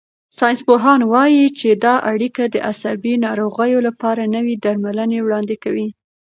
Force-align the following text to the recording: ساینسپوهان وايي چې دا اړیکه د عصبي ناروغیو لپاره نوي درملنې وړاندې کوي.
ساینسپوهان 0.37 0.99
وايي 1.13 1.45
چې 1.59 1.69
دا 1.85 1.95
اړیکه 2.11 2.43
د 2.53 2.55
عصبي 2.69 3.13
ناروغیو 3.25 3.79
لپاره 3.87 4.31
نوي 4.35 4.55
درملنې 4.65 5.19
وړاندې 5.21 5.55
کوي. 5.63 5.87